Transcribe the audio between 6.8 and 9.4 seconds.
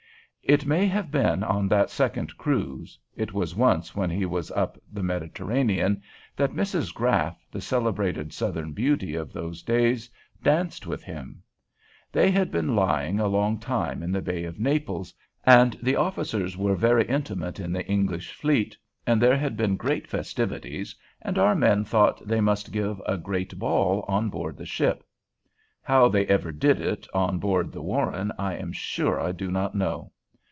Graff, the celebrated Southern beauty of